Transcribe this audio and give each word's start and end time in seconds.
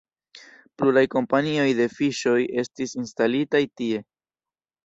Pluraj 0.81 1.03
kompanioj 1.15 1.67
de 1.81 1.87
fiŝoj 1.97 2.35
estis 2.63 2.97
instalitaj 3.05 3.63
tie. 3.83 4.05